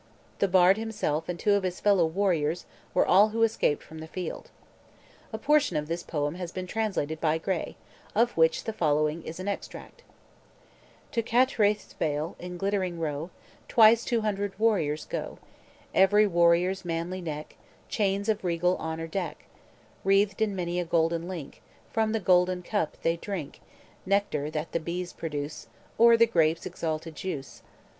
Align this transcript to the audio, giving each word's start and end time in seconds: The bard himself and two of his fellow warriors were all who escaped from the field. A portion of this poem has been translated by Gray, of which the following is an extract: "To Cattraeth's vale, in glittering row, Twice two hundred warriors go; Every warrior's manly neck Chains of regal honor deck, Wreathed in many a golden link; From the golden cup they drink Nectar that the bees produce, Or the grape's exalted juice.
The 0.39 0.47
bard 0.47 0.77
himself 0.77 1.29
and 1.29 1.37
two 1.39 1.53
of 1.53 1.61
his 1.61 1.79
fellow 1.79 2.07
warriors 2.07 2.65
were 2.91 3.05
all 3.05 3.29
who 3.29 3.43
escaped 3.43 3.83
from 3.83 3.99
the 3.99 4.07
field. 4.07 4.49
A 5.31 5.37
portion 5.37 5.77
of 5.77 5.87
this 5.87 6.01
poem 6.01 6.33
has 6.33 6.51
been 6.51 6.65
translated 6.65 7.21
by 7.21 7.37
Gray, 7.37 7.77
of 8.15 8.35
which 8.35 8.63
the 8.63 8.73
following 8.73 9.21
is 9.21 9.39
an 9.39 9.47
extract: 9.47 10.01
"To 11.11 11.21
Cattraeth's 11.21 11.93
vale, 11.93 12.35
in 12.39 12.57
glittering 12.57 12.99
row, 12.99 13.29
Twice 13.67 14.03
two 14.03 14.21
hundred 14.21 14.57
warriors 14.57 15.05
go; 15.05 15.37
Every 15.93 16.25
warrior's 16.25 16.83
manly 16.83 17.21
neck 17.21 17.55
Chains 17.87 18.27
of 18.27 18.43
regal 18.43 18.77
honor 18.77 19.05
deck, 19.05 19.43
Wreathed 20.03 20.41
in 20.41 20.55
many 20.55 20.79
a 20.79 20.83
golden 20.83 21.27
link; 21.27 21.61
From 21.93 22.11
the 22.11 22.19
golden 22.19 22.63
cup 22.63 22.97
they 23.03 23.17
drink 23.17 23.59
Nectar 24.07 24.49
that 24.49 24.71
the 24.71 24.79
bees 24.79 25.13
produce, 25.13 25.67
Or 25.99 26.17
the 26.17 26.25
grape's 26.25 26.65
exalted 26.65 27.13
juice. 27.15 27.61